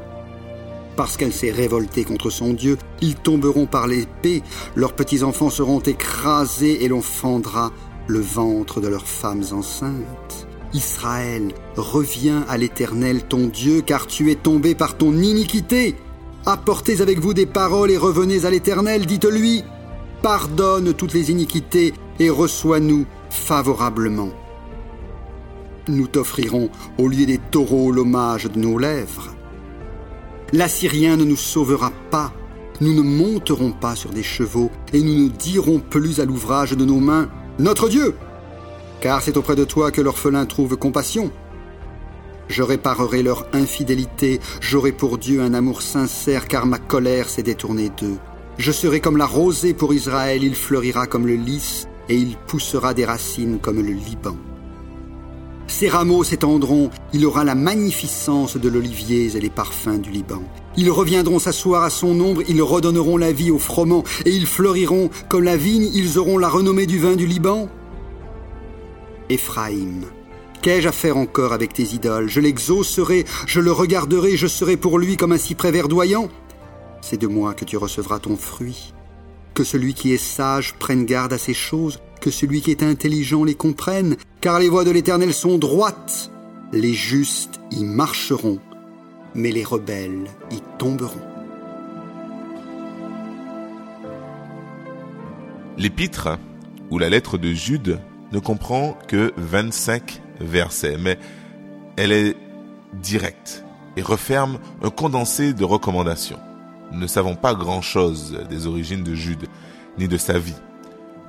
Parce 0.95 1.17
qu'elle 1.17 1.33
s'est 1.33 1.51
révoltée 1.51 2.03
contre 2.03 2.29
son 2.29 2.53
Dieu, 2.53 2.77
ils 3.01 3.15
tomberont 3.15 3.65
par 3.65 3.87
l'épée, 3.87 4.43
leurs 4.75 4.93
petits-enfants 4.93 5.49
seront 5.49 5.79
écrasés 5.79 6.83
et 6.83 6.87
l'on 6.87 7.01
fendra 7.01 7.71
le 8.07 8.19
ventre 8.19 8.81
de 8.81 8.87
leurs 8.87 9.07
femmes 9.07 9.43
enceintes. 9.51 10.46
Israël, 10.77 11.53
reviens 11.75 12.45
à 12.47 12.55
l'Éternel 12.55 13.23
ton 13.23 13.47
Dieu, 13.47 13.81
car 13.81 14.05
tu 14.05 14.29
es 14.29 14.35
tombé 14.35 14.75
par 14.75 14.95
ton 14.95 15.11
iniquité. 15.11 15.95
Apportez 16.45 17.01
avec 17.01 17.19
vous 17.19 17.33
des 17.33 17.47
paroles 17.47 17.89
et 17.89 17.97
revenez 17.97 18.45
à 18.45 18.51
l'Éternel, 18.51 19.07
dites-lui, 19.07 19.63
pardonne 20.21 20.93
toutes 20.93 21.13
les 21.13 21.31
iniquités 21.31 21.95
et 22.19 22.29
reçois-nous 22.29 23.07
favorablement. 23.31 24.29
Nous 25.87 26.05
t'offrirons 26.05 26.69
au 26.99 27.07
lieu 27.07 27.25
des 27.25 27.39
taureaux 27.39 27.91
l'hommage 27.91 28.45
de 28.45 28.59
nos 28.59 28.77
lèvres. 28.77 29.33
L'Assyrien 30.53 31.17
ne 31.17 31.23
nous 31.23 31.37
sauvera 31.37 31.91
pas, 32.11 32.31
nous 32.81 32.93
ne 32.93 33.01
monterons 33.01 33.71
pas 33.71 33.95
sur 33.95 34.11
des 34.11 34.23
chevaux 34.23 34.69
et 34.93 35.01
nous 35.01 35.23
ne 35.23 35.29
dirons 35.29 35.79
plus 35.79 36.19
à 36.19 36.25
l'ouvrage 36.25 36.71
de 36.71 36.85
nos 36.85 36.99
mains, 36.99 37.29
Notre 37.57 37.89
Dieu 37.89 38.13
car 39.01 39.21
c'est 39.21 39.37
auprès 39.37 39.55
de 39.55 39.65
toi 39.65 39.91
que 39.91 40.01
l'orphelin 40.01 40.45
trouve 40.45 40.77
compassion. 40.77 41.31
Je 42.47 42.63
réparerai 42.63 43.23
leur 43.23 43.45
infidélité, 43.53 44.39
j'aurai 44.61 44.91
pour 44.91 45.17
Dieu 45.17 45.41
un 45.41 45.53
amour 45.53 45.81
sincère, 45.81 46.47
car 46.47 46.65
ma 46.65 46.79
colère 46.79 47.29
s'est 47.29 47.43
détournée 47.43 47.89
d'eux. 47.89 48.17
Je 48.57 48.71
serai 48.71 49.01
comme 49.01 49.17
la 49.17 49.25
rosée 49.25 49.73
pour 49.73 49.93
Israël, 49.93 50.43
il 50.43 50.55
fleurira 50.55 51.07
comme 51.07 51.27
le 51.27 51.35
lys, 51.35 51.87
et 52.09 52.15
il 52.15 52.37
poussera 52.47 52.93
des 52.93 53.05
racines 53.05 53.59
comme 53.59 53.81
le 53.81 53.91
Liban. 53.91 54.35
Ses 55.67 55.89
rameaux 55.89 56.23
s'étendront, 56.23 56.89
il 57.11 57.25
aura 57.25 57.43
la 57.43 57.53
magnificence 57.53 58.55
de 58.55 58.69
l'olivier 58.69 59.35
et 59.35 59.39
les 59.41 59.49
parfums 59.49 59.99
du 59.99 60.09
Liban. 60.09 60.41
Ils 60.77 60.89
reviendront 60.89 61.39
s'asseoir 61.39 61.83
à 61.83 61.89
son 61.89 62.19
ombre, 62.21 62.41
ils 62.47 62.61
redonneront 62.61 63.17
la 63.17 63.33
vie 63.33 63.51
aux 63.51 63.59
froment, 63.59 64.03
et 64.25 64.31
ils 64.31 64.47
fleuriront 64.47 65.09
comme 65.27 65.43
la 65.43 65.57
vigne, 65.57 65.89
ils 65.93 66.17
auront 66.17 66.37
la 66.37 66.47
renommée 66.47 66.85
du 66.85 66.99
vin 66.99 67.15
du 67.15 67.27
Liban. 67.27 67.67
Éphraïm, 69.29 70.05
qu'ai-je 70.61 70.87
à 70.87 70.91
faire 70.91 71.17
encore 71.17 71.51
avec 71.51 71.73
tes 71.73 71.83
idoles? 71.83 72.29
Je 72.29 72.39
l'exaucerai, 72.39 73.25
je 73.45 73.59
le 73.59 73.71
regarderai, 73.71 74.37
je 74.37 74.47
serai 74.47 74.77
pour 74.77 74.99
lui 74.99 75.17
comme 75.17 75.33
un 75.33 75.37
cyprès 75.37 75.71
verdoyant. 75.71 76.29
C'est 77.01 77.19
de 77.19 77.27
moi 77.27 77.53
que 77.53 77.65
tu 77.65 77.77
recevras 77.77 78.19
ton 78.19 78.37
fruit. 78.37 78.93
Que 79.53 79.63
celui 79.63 79.93
qui 79.93 80.13
est 80.13 80.17
sage 80.17 80.75
prenne 80.75 81.05
garde 81.05 81.33
à 81.33 81.37
ces 81.37 81.53
choses, 81.53 81.99
que 82.21 82.31
celui 82.31 82.61
qui 82.61 82.71
est 82.71 82.83
intelligent 82.83 83.43
les 83.43 83.55
comprenne, 83.55 84.15
car 84.39 84.59
les 84.59 84.69
voies 84.69 84.85
de 84.85 84.91
l'Éternel 84.91 85.33
sont 85.33 85.57
droites. 85.57 86.31
Les 86.71 86.93
justes 86.93 87.59
y 87.71 87.83
marcheront, 87.83 88.59
mais 89.35 89.51
les 89.51 89.63
rebelles 89.63 90.29
y 90.51 90.61
tomberont. 90.77 91.21
L'épître 95.77 96.29
ou 96.89 96.97
la 96.97 97.09
lettre 97.09 97.37
de 97.37 97.51
Jude 97.51 97.99
ne 98.31 98.39
comprend 98.39 98.97
que 99.07 99.33
25 99.37 100.21
versets, 100.39 100.97
mais 100.97 101.17
elle 101.95 102.11
est 102.11 102.35
directe 102.93 103.63
et 103.95 104.01
referme 104.01 104.59
un 104.83 104.89
condensé 104.89 105.53
de 105.53 105.63
recommandations. 105.63 106.39
Nous 106.91 106.99
ne 106.99 107.07
savons 107.07 107.35
pas 107.35 107.53
grand-chose 107.53 108.37
des 108.49 108.67
origines 108.67 109.03
de 109.03 109.15
Jude, 109.15 109.47
ni 109.97 110.07
de 110.07 110.17
sa 110.17 110.39
vie. 110.39 110.55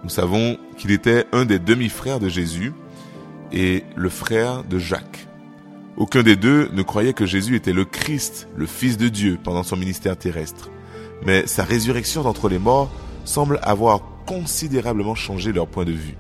Nous 0.05 0.11
savons 0.11 0.59
qu'il 0.77 0.93
était 0.93 1.25
un 1.33 1.45
des 1.45 1.59
demi-frères 1.59 2.21
de 2.21 2.29
Jésus 2.29 2.73
et 3.53 3.85
le 3.97 4.09
frère 4.09 4.63
de 4.65 4.79
Jacques. 4.79 5.27
Aucun 5.97 6.23
des 6.23 6.37
deux 6.37 6.69
ne 6.73 6.83
croyait 6.83 7.13
que 7.13 7.27
Jésus 7.27 7.57
était 7.57 7.73
le 7.73 7.85
Christ, 7.85 8.47
le 8.57 8.67
Fils 8.67 8.97
de 8.97 9.09
Dieu, 9.09 9.39
pendant 9.43 9.65
son 9.65 9.77
ministère 9.77 10.17
terrestre. 10.17 10.71
Mais 11.27 11.47
sa 11.49 11.65
résurrection 11.65 12.23
d'entre 12.23 12.49
les 12.49 12.61
morts 12.61 12.91
semble 13.25 13.59
avoir 13.63 14.03
considérablement 14.25 15.17
changé 15.17 15.53
leur 15.53 15.67
point 15.67 15.85
de 15.85 15.93
vue. 15.93 16.15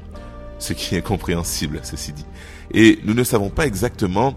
Ce 0.59 0.73
qui 0.73 0.97
est 0.97 1.03
compréhensible, 1.03 1.81
ceci 1.83 2.13
dit. 2.13 2.27
Et 2.73 2.99
nous 3.05 3.15
ne 3.15 3.25
savons 3.25 3.51
pas 3.51 3.67
exactement 3.67 4.35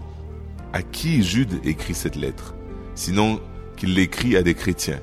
à 0.72 0.82
qui 0.82 1.22
Jude 1.22 1.60
écrit 1.64 1.94
cette 1.94 2.16
lettre, 2.16 2.54
sinon 2.94 3.40
qu'il 3.76 3.94
l'écrit 3.94 4.36
à 4.36 4.42
des 4.42 4.54
chrétiens. 4.54 5.00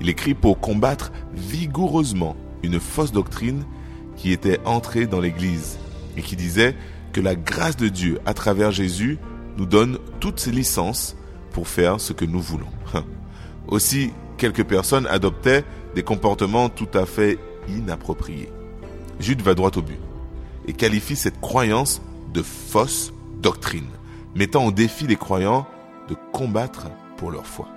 Il 0.00 0.08
écrit 0.08 0.34
pour 0.34 0.60
combattre 0.60 1.12
vigoureusement 1.34 2.36
une 2.62 2.80
fausse 2.80 3.12
doctrine 3.12 3.64
qui 4.16 4.32
était 4.32 4.60
entrée 4.64 5.06
dans 5.06 5.20
l'Église 5.20 5.78
et 6.16 6.22
qui 6.22 6.36
disait 6.36 6.74
que 7.12 7.20
la 7.20 7.34
grâce 7.34 7.76
de 7.76 7.88
Dieu 7.88 8.18
à 8.26 8.34
travers 8.34 8.70
Jésus 8.70 9.18
nous 9.56 9.66
donne 9.66 9.98
toutes 10.20 10.38
ses 10.38 10.52
licences 10.52 11.16
pour 11.52 11.68
faire 11.68 12.00
ce 12.00 12.12
que 12.12 12.24
nous 12.24 12.40
voulons. 12.40 12.68
Aussi, 13.68 14.10
quelques 14.36 14.64
personnes 14.64 15.06
adoptaient 15.06 15.64
des 15.94 16.02
comportements 16.02 16.68
tout 16.68 16.88
à 16.94 17.06
fait 17.06 17.38
inappropriés. 17.68 18.50
Jude 19.18 19.42
va 19.42 19.54
droit 19.54 19.70
au 19.76 19.82
but 19.82 19.98
et 20.66 20.72
qualifie 20.72 21.16
cette 21.16 21.40
croyance 21.40 22.02
de 22.32 22.42
fausse 22.42 23.12
doctrine, 23.40 23.88
mettant 24.34 24.64
au 24.64 24.72
défi 24.72 25.06
les 25.06 25.16
croyants 25.16 25.66
de 26.08 26.16
combattre 26.32 26.88
pour 27.16 27.30
leur 27.30 27.46
foi. 27.46 27.68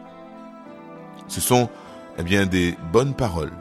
Ce 1.28 1.42
sont 1.42 1.70
eh 2.18 2.24
bien 2.24 2.46
des 2.46 2.76
bonnes 2.92 3.14
paroles 3.14 3.54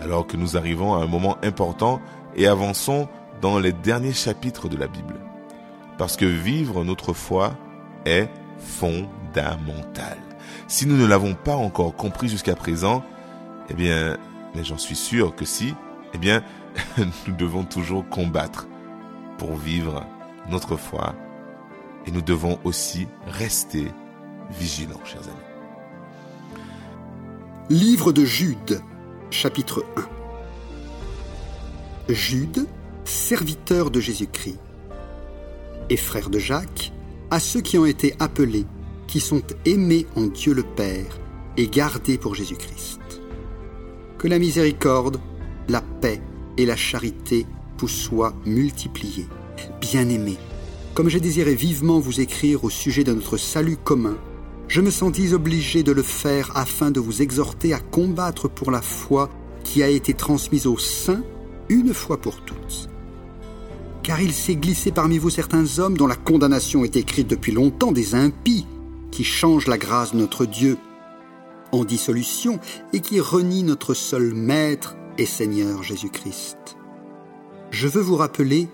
alors 0.00 0.26
que 0.26 0.36
nous 0.36 0.56
arrivons 0.56 0.94
à 0.94 1.02
un 1.02 1.06
moment 1.06 1.36
important 1.42 2.00
et 2.36 2.46
avançons 2.46 3.08
dans 3.40 3.58
les 3.58 3.72
derniers 3.72 4.12
chapitres 4.12 4.68
de 4.68 4.76
la 4.76 4.86
Bible. 4.86 5.14
Parce 5.98 6.16
que 6.16 6.24
vivre 6.24 6.84
notre 6.84 7.12
foi 7.12 7.54
est 8.04 8.28
fondamental. 8.58 10.18
Si 10.66 10.86
nous 10.86 10.96
ne 10.96 11.06
l'avons 11.06 11.34
pas 11.34 11.56
encore 11.56 11.94
compris 11.94 12.28
jusqu'à 12.28 12.56
présent, 12.56 13.02
eh 13.70 13.74
bien, 13.74 14.16
mais 14.54 14.64
j'en 14.64 14.78
suis 14.78 14.96
sûr 14.96 15.34
que 15.34 15.44
si, 15.44 15.74
eh 16.12 16.18
bien, 16.18 16.42
nous 16.98 17.34
devons 17.36 17.64
toujours 17.64 18.08
combattre 18.08 18.66
pour 19.38 19.56
vivre 19.56 20.06
notre 20.48 20.76
foi 20.76 21.14
et 22.06 22.10
nous 22.10 22.22
devons 22.22 22.58
aussi 22.64 23.06
rester 23.26 23.90
vigilants, 24.50 25.04
chers 25.04 25.22
amis. 25.22 26.60
Livre 27.70 28.12
de 28.12 28.24
Jude, 28.24 28.82
chapitre 29.30 29.84
1 29.96 30.02
Jude, 32.12 32.66
serviteur 33.04 33.90
de 33.90 34.00
Jésus-Christ, 34.00 34.58
et 35.88 35.96
frère 35.96 36.28
de 36.28 36.38
Jacques, 36.38 36.92
à 37.30 37.40
ceux 37.40 37.62
qui 37.62 37.78
ont 37.78 37.86
été 37.86 38.14
appelés, 38.20 38.66
qui 39.06 39.20
sont 39.20 39.42
aimés 39.64 40.06
en 40.16 40.26
Dieu 40.26 40.52
le 40.52 40.62
Père 40.62 41.18
et 41.56 41.68
gardés 41.68 42.18
pour 42.18 42.34
Jésus-Christ. 42.34 43.00
Que 44.18 44.28
la 44.28 44.38
miséricorde, 44.38 45.18
la 45.68 45.80
paix 45.80 46.20
et 46.56 46.66
la 46.66 46.76
charité 46.76 47.46
vous 47.78 47.88
soient 47.88 48.34
multipliées. 48.46 49.26
Bien-aimés, 49.80 50.38
comme 50.94 51.08
j'ai 51.08 51.20
désiré 51.20 51.54
vivement 51.54 51.98
vous 51.98 52.20
écrire 52.20 52.64
au 52.64 52.70
sujet 52.70 53.04
de 53.04 53.12
notre 53.12 53.36
salut 53.36 53.76
commun, 53.76 54.16
je 54.68 54.80
me 54.80 54.90
sentis 54.90 55.34
obligé 55.34 55.82
de 55.82 55.92
le 55.92 56.02
faire 56.02 56.56
afin 56.56 56.90
de 56.90 57.00
vous 57.00 57.22
exhorter 57.22 57.72
à 57.74 57.80
combattre 57.80 58.48
pour 58.48 58.70
la 58.70 58.80
foi 58.80 59.28
qui 59.62 59.82
a 59.82 59.88
été 59.88 60.14
transmise 60.14 60.66
aux 60.66 60.78
saints 60.78 61.22
une 61.68 61.94
fois 61.94 62.20
pour 62.20 62.40
toutes. 62.42 62.88
Car 64.02 64.20
il 64.20 64.32
s'est 64.32 64.56
glissé 64.56 64.92
parmi 64.92 65.18
vous 65.18 65.30
certains 65.30 65.78
hommes 65.78 65.96
dont 65.96 66.06
la 66.06 66.16
condamnation 66.16 66.84
est 66.84 66.96
écrite 66.96 67.28
depuis 67.28 67.52
longtemps, 67.52 67.92
des 67.92 68.14
impies, 68.14 68.66
qui 69.10 69.24
changent 69.24 69.66
la 69.66 69.78
grâce 69.78 70.12
de 70.12 70.18
notre 70.18 70.44
Dieu 70.44 70.76
en 71.72 71.84
dissolution 71.84 72.60
et 72.92 73.00
qui 73.00 73.20
renient 73.20 73.64
notre 73.64 73.94
seul 73.94 74.34
Maître 74.34 74.96
et 75.18 75.26
Seigneur 75.26 75.82
Jésus-Christ. 75.82 76.76
Je 77.70 77.88
veux 77.88 78.00
vous 78.00 78.16
rappeler, 78.16 78.68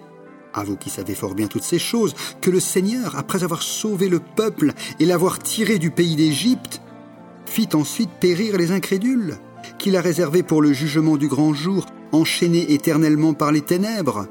à 0.52 0.64
vous 0.64 0.76
qui 0.76 0.90
savez 0.90 1.14
fort 1.14 1.35
bien 1.35 1.47
toutes 1.47 1.62
ces 1.62 1.78
choses, 1.78 2.14
que 2.40 2.50
le 2.50 2.61
Seigneur, 2.61 3.16
après 3.16 3.44
avoir 3.44 3.62
sauvé 3.62 4.09
le 4.09 4.20
peuple 4.20 4.73
et 4.99 5.06
l'avoir 5.06 5.38
tiré 5.38 5.78
du 5.78 5.90
pays 5.90 6.16
d'Égypte, 6.16 6.80
fit 7.47 7.68
ensuite 7.75 8.11
périr 8.20 8.56
les 8.56 8.73
incrédules, 8.73 9.38
qu'il 9.78 9.97
a 9.97 10.00
réservés 10.00 10.42
pour 10.42 10.62
le 10.62 10.73
jugement 10.73 11.16
du 11.16 11.28
grand 11.28 11.54
jour, 11.54 11.87
enchaînés 12.12 12.73
éternellement 12.73 13.35
par 13.35 13.52
les 13.52 13.62
ténèbres. 13.62 14.26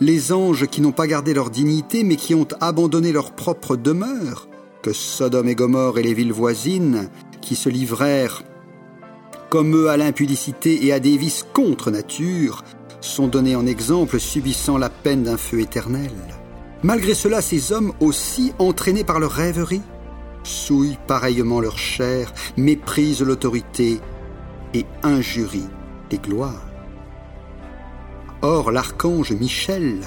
Les 0.00 0.32
anges 0.32 0.66
qui 0.66 0.80
n'ont 0.80 0.92
pas 0.92 1.06
gardé 1.06 1.34
leur 1.34 1.50
dignité, 1.50 2.04
mais 2.04 2.16
qui 2.16 2.34
ont 2.34 2.48
abandonné 2.60 3.12
leur 3.12 3.32
propre 3.32 3.76
demeure, 3.76 4.48
que 4.82 4.92
Sodome 4.92 5.48
et 5.48 5.54
Gomorre 5.54 5.98
et 5.98 6.02
les 6.02 6.14
villes 6.14 6.32
voisines, 6.32 7.08
qui 7.40 7.56
se 7.56 7.68
livrèrent 7.68 8.42
comme 9.48 9.76
eux 9.76 9.88
à 9.88 9.96
l'impudicité 9.96 10.86
et 10.86 10.92
à 10.92 11.00
des 11.00 11.16
vices 11.16 11.46
contre 11.52 11.90
nature, 11.90 12.64
sont 13.00 13.28
donnés 13.28 13.56
en 13.56 13.66
exemple 13.66 14.18
subissant 14.18 14.78
la 14.78 14.90
peine 14.90 15.24
d'un 15.24 15.36
feu 15.36 15.60
éternel. 15.60 16.12
Malgré 16.82 17.14
cela, 17.14 17.40
ces 17.40 17.72
hommes 17.72 17.92
aussi, 18.00 18.52
entraînés 18.58 19.04
par 19.04 19.20
leur 19.20 19.32
rêverie, 19.32 19.82
souillent 20.42 20.98
pareillement 21.06 21.60
leur 21.60 21.78
chair, 21.78 22.32
méprisent 22.56 23.22
l'autorité 23.22 24.00
et 24.74 24.86
injurient 25.02 25.68
les 26.10 26.18
gloires. 26.18 26.66
Or 28.42 28.70
l'archange 28.70 29.32
Michel, 29.32 30.00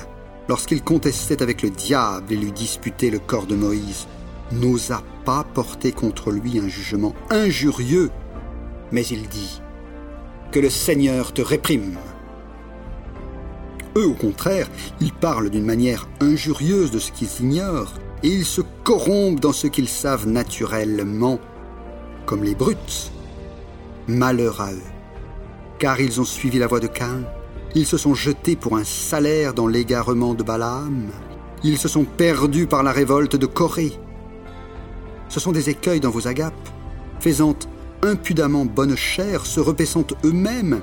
lorsqu'il 0.47 0.83
contestait 0.83 1.41
avec 1.41 1.61
le 1.61 1.69
diable 1.69 2.33
et 2.33 2.37
lui 2.37 2.51
disputait 2.51 3.09
le 3.09 3.19
corps 3.19 3.47
de 3.47 3.55
Moïse, 3.55 4.07
n'osa 4.51 5.01
pas 5.25 5.43
porter 5.43 5.91
contre 5.91 6.31
lui 6.31 6.59
un 6.59 6.67
jugement 6.67 7.13
injurieux, 7.29 8.11
mais 8.91 9.05
il 9.05 9.27
dit 9.27 9.61
Que 10.51 10.59
le 10.59 10.69
Seigneur 10.69 11.33
te 11.33 11.41
réprime. 11.41 11.97
Eux, 13.95 14.05
au 14.05 14.13
contraire, 14.13 14.69
ils 15.01 15.13
parlent 15.13 15.49
d'une 15.49 15.65
manière 15.65 16.07
injurieuse 16.21 16.91
de 16.91 16.99
ce 16.99 17.11
qu'ils 17.11 17.41
ignorent, 17.41 17.93
et 18.23 18.27
ils 18.27 18.45
se 18.45 18.61
corrompent 18.83 19.39
dans 19.39 19.53
ce 19.53 19.67
qu'ils 19.67 19.89
savent 19.89 20.27
naturellement, 20.27 21.39
comme 22.25 22.43
les 22.43 22.55
brutes. 22.55 23.11
Malheur 24.07 24.61
à 24.61 24.71
eux, 24.73 24.81
car 25.77 25.99
ils 25.99 26.19
ont 26.19 26.25
suivi 26.25 26.59
la 26.59 26.67
voie 26.67 26.79
de 26.79 26.87
Cain. 26.87 27.23
Ils 27.75 27.85
se 27.85 27.97
sont 27.97 28.15
jetés 28.15 28.55
pour 28.55 28.75
un 28.75 28.83
salaire 28.83 29.53
dans 29.53 29.67
l'égarement 29.67 30.33
de 30.33 30.43
Balaam. 30.43 31.09
Ils 31.63 31.77
se 31.77 31.87
sont 31.87 32.05
perdus 32.05 32.67
par 32.67 32.83
la 32.83 32.91
révolte 32.91 33.35
de 33.35 33.45
Corée. 33.45 33.93
Ce 35.29 35.39
sont 35.39 35.51
des 35.51 35.69
écueils 35.69 35.99
dans 35.99 36.09
vos 36.09 36.27
agapes, 36.27 36.69
faisant 37.19 37.55
impudemment 38.03 38.65
bonne 38.65 38.95
chère, 38.95 39.45
se 39.45 39.59
repaissant 39.59 40.05
eux-mêmes. 40.25 40.81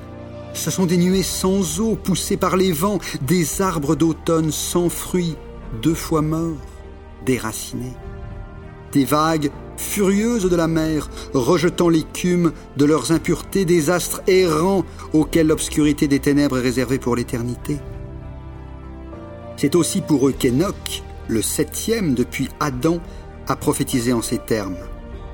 Ce 0.52 0.70
sont 0.70 0.86
des 0.86 0.96
nuées 0.96 1.22
sans 1.22 1.80
eau, 1.80 1.96
poussées 1.96 2.36
par 2.36 2.56
les 2.56 2.72
vents, 2.72 2.98
des 3.20 3.60
arbres 3.60 3.94
d'automne 3.94 4.50
sans 4.50 4.88
fruits, 4.88 5.36
deux 5.82 5.94
fois 5.94 6.22
morts, 6.22 6.56
déracinés. 7.24 7.96
Des 8.92 9.04
vagues 9.04 9.50
furieuses 9.76 10.48
de 10.48 10.56
la 10.56 10.68
mer, 10.68 11.10
rejetant 11.34 11.88
l'écume 11.88 12.52
de 12.76 12.84
leurs 12.84 13.12
impuretés, 13.12 13.64
des 13.64 13.90
astres 13.90 14.22
errants 14.26 14.84
auxquels 15.12 15.48
l'obscurité 15.48 16.08
des 16.08 16.20
ténèbres 16.20 16.58
est 16.58 16.62
réservée 16.62 16.98
pour 16.98 17.16
l'éternité. 17.16 17.78
C'est 19.56 19.74
aussi 19.74 20.00
pour 20.00 20.28
eux 20.28 20.32
qu'Enoch, 20.32 21.02
le 21.28 21.42
septième 21.42 22.14
depuis 22.14 22.48
Adam, 22.60 23.00
a 23.46 23.56
prophétisé 23.56 24.12
en 24.12 24.22
ces 24.22 24.38
termes. 24.38 24.76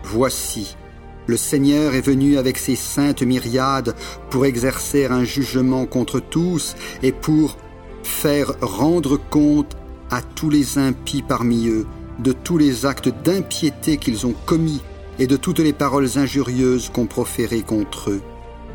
Voici, 0.04 0.76
le 1.26 1.36
Seigneur 1.36 1.94
est 1.94 2.00
venu 2.00 2.36
avec 2.36 2.58
ses 2.58 2.76
saintes 2.76 3.22
myriades 3.22 3.94
pour 4.30 4.44
exercer 4.46 5.06
un 5.06 5.24
jugement 5.24 5.86
contre 5.86 6.20
tous 6.20 6.74
et 7.02 7.12
pour 7.12 7.56
faire 8.02 8.52
rendre 8.60 9.18
compte 9.30 9.76
à 10.10 10.20
tous 10.22 10.50
les 10.50 10.78
impies 10.78 11.22
parmi 11.22 11.68
eux 11.68 11.86
de 12.18 12.32
tous 12.32 12.58
les 12.58 12.86
actes 12.86 13.10
d'impiété 13.24 13.96
qu'ils 13.96 14.26
ont 14.26 14.34
commis 14.46 14.82
et 15.18 15.26
de 15.26 15.36
toutes 15.36 15.60
les 15.60 15.72
paroles 15.72 16.18
injurieuses 16.18 16.90
qu'ont 16.90 17.06
proférées 17.06 17.62
contre 17.62 18.10
eux 18.10 18.22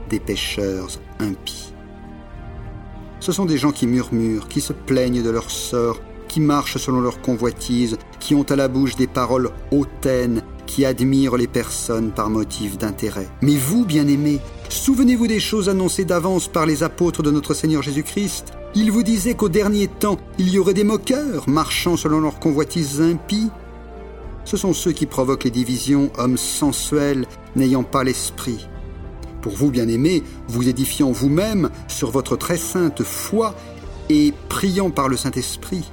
des 0.10 0.20
pécheurs 0.20 1.00
impies. 1.20 1.74
Ce 3.20 3.32
sont 3.32 3.46
des 3.46 3.58
gens 3.58 3.72
qui 3.72 3.88
murmurent, 3.88 4.48
qui 4.48 4.62
se 4.62 4.74
plaignent 4.74 5.24
de 5.24 5.30
leur 5.30 5.50
sort, 5.50 6.00
qui 6.28 6.40
marchent 6.40 6.78
selon 6.78 7.02
leur 7.02 7.22
convoitise, 7.22 7.98
qui 8.20 8.36
ont 8.36 8.44
à 8.44 8.56
la 8.56 8.68
bouche 8.68 8.96
des 8.96 9.08
paroles 9.08 9.52
hautaines, 9.72 10.44
qui 10.78 10.86
admirent 10.86 11.38
les 11.38 11.48
personnes 11.48 12.12
par 12.12 12.30
motif 12.30 12.78
d'intérêt. 12.78 13.28
Mais 13.42 13.56
vous, 13.56 13.84
bien-aimés, 13.84 14.40
souvenez-vous 14.70 15.26
des 15.26 15.40
choses 15.40 15.70
annoncées 15.70 16.06
d'avance 16.06 16.48
par 16.48 16.68
les 16.68 16.84
apôtres 16.84 17.24
de 17.24 17.32
notre 17.32 17.56
Seigneur 17.56 17.82
Jésus-Christ. 17.82 18.54
Ils 18.76 18.92
vous 18.92 19.02
disaient 19.02 19.34
qu'au 19.34 19.50
dernier 19.50 19.88
temps, 19.88 20.20
il 20.38 20.50
y 20.50 20.60
aurait 20.60 20.76
des 20.76 20.84
moqueurs, 20.84 21.50
marchant 21.50 21.98
selon 21.98 22.20
leurs 22.20 22.38
convoitises 22.38 23.02
impies. 23.02 23.50
Ce 24.46 24.56
sont 24.56 24.74
ceux 24.74 24.92
qui 24.92 25.08
provoquent 25.08 25.46
les 25.46 25.50
divisions, 25.50 26.12
hommes 26.20 26.38
sensuels, 26.38 27.26
n'ayant 27.56 27.84
pas 27.84 28.04
l'esprit. 28.04 28.68
Pour 29.42 29.54
vous, 29.54 29.72
bien-aimés, 29.72 30.22
vous 30.48 30.70
édifiant 30.70 31.10
vous-même 31.12 31.72
sur 31.88 32.12
votre 32.12 32.36
très 32.36 32.58
sainte 32.58 33.02
foi 33.02 33.56
et 34.10 34.32
priant 34.48 34.92
par 34.92 35.10
le 35.10 35.18
Saint-Esprit, 35.18 35.92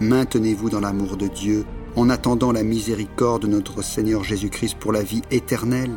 maintenez-vous 0.00 0.68
dans 0.68 0.80
l'amour 0.80 1.16
de 1.16 1.28
Dieu 1.28 1.64
en 1.96 2.08
attendant 2.10 2.52
la 2.52 2.62
miséricorde 2.62 3.42
de 3.42 3.48
notre 3.48 3.82
Seigneur 3.82 4.24
Jésus-Christ 4.24 4.76
pour 4.78 4.92
la 4.92 5.02
vie 5.02 5.22
éternelle. 5.30 5.96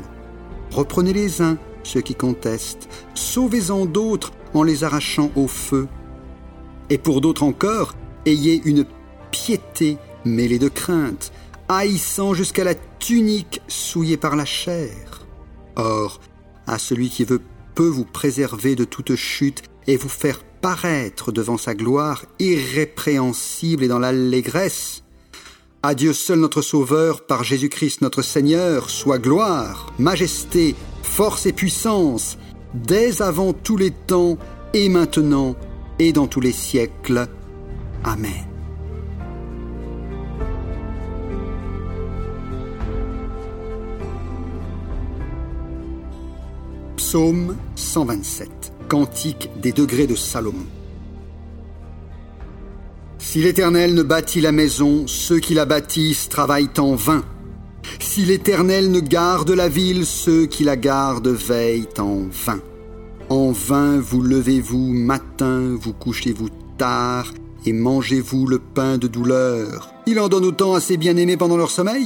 Reprenez 0.71 1.13
les 1.13 1.41
uns, 1.41 1.57
ceux 1.83 2.01
qui 2.01 2.15
contestent, 2.15 2.89
sauvez-en 3.13 3.85
d'autres 3.85 4.31
en 4.53 4.63
les 4.63 4.83
arrachant 4.83 5.31
au 5.35 5.47
feu. 5.47 5.87
Et 6.89 6.97
pour 6.97 7.21
d'autres 7.21 7.43
encore, 7.43 7.93
ayez 8.25 8.61
une 8.65 8.85
piété 9.31 9.97
mêlée 10.25 10.59
de 10.59 10.69
crainte, 10.69 11.31
haïssant 11.69 12.33
jusqu'à 12.33 12.63
la 12.63 12.75
tunique 12.75 13.61
souillée 13.67 14.17
par 14.17 14.35
la 14.35 14.45
chair. 14.45 15.25
Or, 15.75 16.19
à 16.67 16.79
celui 16.79 17.09
qui 17.09 17.23
veut 17.23 17.41
peut 17.75 17.87
vous 17.87 18.05
préserver 18.05 18.75
de 18.75 18.83
toute 18.83 19.15
chute 19.15 19.63
et 19.87 19.97
vous 19.97 20.09
faire 20.09 20.43
paraître 20.61 21.31
devant 21.31 21.57
sa 21.57 21.75
gloire 21.75 22.25
irrépréhensible 22.39 23.83
et 23.83 23.87
dans 23.87 23.99
l'allégresse, 23.99 25.02
à 25.85 25.95
Dieu 25.95 26.13
seul 26.13 26.39
notre 26.39 26.61
Sauveur, 26.61 27.25
par 27.25 27.43
Jésus-Christ 27.43 28.01
notre 28.01 28.21
Seigneur, 28.21 28.89
soit 28.89 29.19
gloire, 29.19 29.91
majesté, 29.99 30.75
force 31.03 31.45
et 31.45 31.51
puissance, 31.51 32.37
dès 32.73 33.21
avant 33.21 33.51
tous 33.51 33.75
les 33.75 33.91
temps, 33.91 34.37
et 34.73 34.87
maintenant, 34.87 35.55
et 35.99 36.13
dans 36.13 36.27
tous 36.27 36.39
les 36.39 36.53
siècles. 36.53 37.27
Amen. 38.05 38.31
Psaume 46.95 47.57
127, 47.75 48.73
Cantique 48.87 49.49
des 49.59 49.73
degrés 49.73 50.07
de 50.07 50.15
Salomon. 50.15 50.65
Si 53.33 53.41
l'Éternel 53.41 53.95
ne 53.95 54.03
bâtit 54.03 54.41
la 54.41 54.51
maison, 54.51 55.07
ceux 55.07 55.39
qui 55.39 55.55
la 55.55 55.65
bâtissent 55.65 56.29
travaillent 56.29 56.69
en 56.77 56.93
vain. 56.93 57.23
Si 57.99 58.25
l'Éternel 58.25 58.91
ne 58.91 58.99
garde 58.99 59.49
la 59.49 59.69
ville, 59.69 60.05
ceux 60.05 60.45
qui 60.45 60.63
la 60.63 60.75
gardent 60.75 61.29
veillent 61.29 61.87
en 61.97 62.27
vain. 62.31 62.59
En 63.29 63.51
vain 63.51 63.99
vous 63.99 64.21
levez-vous 64.21 64.93
matin, 64.93 65.75
vous 65.81 65.93
couchez-vous 65.93 66.49
tard, 66.77 67.33
et 67.65 67.73
mangez-vous 67.73 68.45
le 68.45 68.59
pain 68.59 68.99
de 68.99 69.07
douleur. 69.07 69.91
Il 70.05 70.19
en 70.19 70.29
donne 70.29 70.45
autant 70.45 70.75
à 70.75 70.79
ses 70.79 70.97
bien-aimés 70.97 71.35
pendant 71.35 71.57
leur 71.57 71.71
sommeil. 71.71 72.05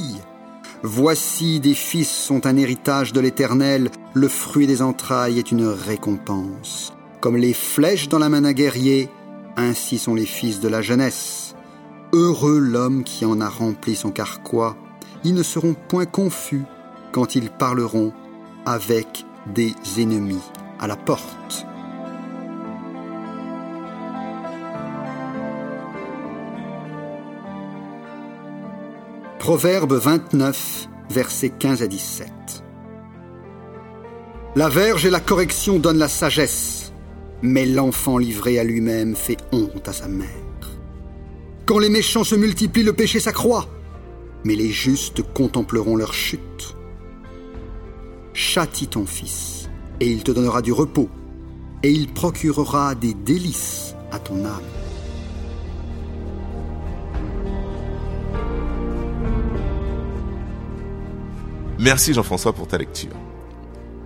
Voici 0.82 1.60
des 1.60 1.74
fils 1.74 2.10
sont 2.10 2.48
un 2.48 2.56
héritage 2.56 3.12
de 3.12 3.20
l'Éternel, 3.20 3.92
le 4.14 4.30
fruit 4.30 4.66
des 4.66 4.82
entrailles 4.82 5.40
est 5.40 5.52
une 5.52 5.68
récompense. 5.68 6.94
Comme 7.20 7.36
les 7.36 7.54
flèches 7.54 8.08
dans 8.08 8.20
la 8.20 8.30
main 8.30 8.44
d'un 8.44 8.54
guerrier, 8.54 9.10
ainsi 9.58 9.98
sont 9.98 10.14
les 10.14 10.26
fils 10.26 10.60
de 10.60 10.70
la 10.70 10.82
jeunesse. 10.82 11.56
Heureux 12.14 12.60
l'homme 12.60 13.04
qui 13.04 13.26
en 13.26 13.42
a 13.42 13.50
rempli 13.50 13.96
son 13.96 14.12
carquois, 14.12 14.78
ils 15.24 15.34
ne 15.34 15.44
seront 15.44 15.74
point 15.74 16.06
confus 16.06 16.64
quand 17.12 17.36
ils 17.36 17.50
parleront 17.50 18.14
avec 18.66 19.26
des 19.54 19.74
ennemis 19.98 20.44
à 20.80 20.88
la 20.88 20.96
porte. 20.96 21.66
Proverbe 29.40 29.94
29, 29.94 30.90
versets 31.10 31.50
15 31.50 31.82
à 31.82 31.88
17. 31.88 32.32
La 34.56 34.70
verge 34.70 35.06
et 35.06 35.10
la 35.10 35.20
correction 35.20 35.80
donnent 35.80 36.00
la 36.00 36.10
sagesse 36.10 36.87
mais 37.42 37.66
l'enfant 37.66 38.18
livré 38.18 38.60
à 38.60 38.64
lui-même 38.64 39.16
fait 39.16 39.38
honte 39.52 39.88
à 39.88 39.94
sa 39.94 40.08
mère. 40.08 40.28
Quand 41.66 41.80
les 41.80 41.90
méchants 41.90 42.24
se 42.24 42.36
multiplient, 42.36 42.84
le 42.84 42.94
péché 42.94 43.20
s'accroît, 43.20 43.68
mais 44.44 44.56
les 44.56 44.70
justes 44.70 45.22
contempleront 45.34 45.96
leur 45.96 46.14
chute. 46.14 46.76
Châtie 48.34 48.88
ton 48.88 49.06
fils, 49.06 49.70
et 50.00 50.10
il 50.10 50.24
te 50.24 50.32
donnera 50.32 50.62
du 50.62 50.72
repos, 50.72 51.10
et 51.84 51.92
il 51.92 52.08
procurera 52.08 52.96
des 52.96 53.14
délices 53.14 53.96
à 54.12 54.20
ton 54.20 54.46
âme. 54.46 54.62
Merci 61.80 62.14
Jean-François 62.14 62.54
pour 62.54 62.68
ta 62.68 62.78
lecture. 62.78 63.16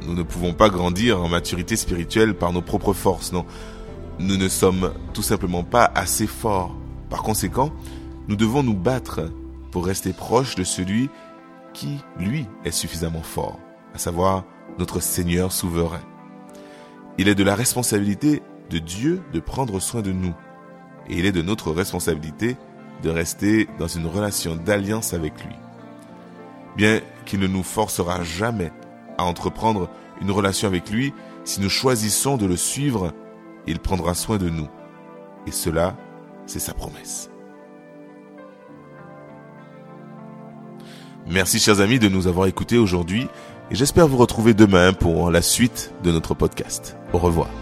Nous 0.05 0.13
ne 0.13 0.23
pouvons 0.23 0.53
pas 0.53 0.69
grandir 0.69 1.21
en 1.21 1.27
maturité 1.27 1.75
spirituelle 1.75 2.33
par 2.33 2.53
nos 2.53 2.61
propres 2.61 2.93
forces, 2.93 3.31
non. 3.31 3.45
Nous 4.19 4.37
ne 4.37 4.47
sommes 4.47 4.93
tout 5.13 5.21
simplement 5.21 5.63
pas 5.63 5.91
assez 5.93 6.27
forts. 6.27 6.75
Par 7.09 7.23
conséquent, 7.23 7.71
nous 8.27 8.35
devons 8.35 8.63
nous 8.63 8.75
battre 8.75 9.31
pour 9.71 9.85
rester 9.85 10.13
proche 10.13 10.55
de 10.55 10.63
celui 10.63 11.09
qui, 11.73 11.97
lui, 12.17 12.45
est 12.65 12.71
suffisamment 12.71 13.21
fort, 13.21 13.59
à 13.93 13.97
savoir 13.97 14.43
notre 14.79 14.99
Seigneur 14.99 15.51
souverain. 15.51 16.01
Il 17.17 17.27
est 17.27 17.35
de 17.35 17.43
la 17.43 17.55
responsabilité 17.55 18.41
de 18.69 18.79
Dieu 18.79 19.21
de 19.33 19.39
prendre 19.39 19.79
soin 19.79 20.01
de 20.01 20.11
nous, 20.11 20.33
et 21.09 21.17
il 21.19 21.25
est 21.25 21.31
de 21.31 21.41
notre 21.41 21.71
responsabilité 21.71 22.57
de 23.03 23.09
rester 23.09 23.67
dans 23.79 23.87
une 23.87 24.07
relation 24.07 24.55
d'alliance 24.55 25.13
avec 25.13 25.33
lui. 25.43 25.55
Bien 26.75 27.01
qu'il 27.25 27.39
ne 27.39 27.47
nous 27.47 27.63
forcera 27.63 28.23
jamais 28.23 28.71
à 29.17 29.23
entreprendre 29.23 29.89
une 30.21 30.31
relation 30.31 30.67
avec 30.67 30.89
lui, 30.89 31.13
si 31.43 31.61
nous 31.61 31.69
choisissons 31.69 32.37
de 32.37 32.45
le 32.45 32.55
suivre, 32.55 33.13
il 33.67 33.79
prendra 33.79 34.13
soin 34.13 34.37
de 34.37 34.49
nous. 34.49 34.67
Et 35.47 35.51
cela, 35.51 35.95
c'est 36.45 36.59
sa 36.59 36.73
promesse. 36.73 37.29
Merci 41.27 41.59
chers 41.59 41.81
amis 41.81 41.99
de 41.99 42.09
nous 42.09 42.27
avoir 42.27 42.47
écoutés 42.47 42.77
aujourd'hui 42.77 43.27
et 43.69 43.75
j'espère 43.75 44.07
vous 44.07 44.17
retrouver 44.17 44.53
demain 44.53 44.91
pour 44.91 45.31
la 45.31 45.41
suite 45.41 45.93
de 46.03 46.11
notre 46.11 46.33
podcast. 46.33 46.97
Au 47.13 47.19
revoir. 47.19 47.60